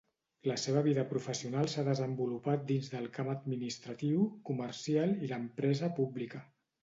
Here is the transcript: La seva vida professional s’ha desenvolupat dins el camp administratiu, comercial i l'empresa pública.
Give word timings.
La 0.49 0.53
seva 0.59 0.81
vida 0.85 1.01
professional 1.09 1.69
s’ha 1.73 1.83
desenvolupat 1.89 2.63
dins 2.71 2.89
el 3.01 3.05
camp 3.19 3.29
administratiu, 3.35 4.25
comercial 4.49 5.15
i 5.27 5.33
l'empresa 5.33 5.91
pública. 6.01 6.43